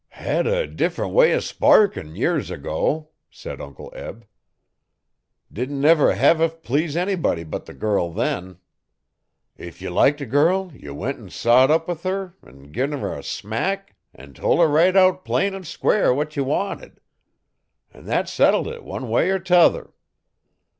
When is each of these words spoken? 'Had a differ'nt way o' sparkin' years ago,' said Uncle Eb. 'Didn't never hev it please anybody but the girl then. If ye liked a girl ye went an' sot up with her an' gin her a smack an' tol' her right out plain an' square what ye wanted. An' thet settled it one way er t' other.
'Had 0.09 0.47
a 0.47 0.65
differ'nt 0.65 1.13
way 1.13 1.31
o' 1.35 1.39
sparkin' 1.39 2.15
years 2.15 2.49
ago,' 2.49 3.09
said 3.29 3.61
Uncle 3.61 3.93
Eb. 3.95 4.25
'Didn't 5.53 5.79
never 5.79 6.15
hev 6.15 6.41
it 6.41 6.63
please 6.63 6.97
anybody 6.97 7.43
but 7.43 7.67
the 7.67 7.73
girl 7.75 8.09
then. 8.11 8.57
If 9.57 9.79
ye 9.79 9.89
liked 9.89 10.19
a 10.19 10.25
girl 10.25 10.71
ye 10.73 10.89
went 10.89 11.19
an' 11.19 11.29
sot 11.29 11.69
up 11.69 11.87
with 11.87 12.01
her 12.01 12.33
an' 12.41 12.71
gin 12.73 12.93
her 12.93 13.13
a 13.15 13.21
smack 13.21 13.95
an' 14.15 14.33
tol' 14.33 14.59
her 14.61 14.67
right 14.67 14.95
out 14.95 15.23
plain 15.23 15.53
an' 15.53 15.65
square 15.65 16.11
what 16.11 16.35
ye 16.35 16.41
wanted. 16.41 16.99
An' 17.93 18.07
thet 18.07 18.27
settled 18.27 18.67
it 18.69 18.83
one 18.83 19.07
way 19.07 19.29
er 19.29 19.37
t' 19.37 19.53
other. 19.53 19.93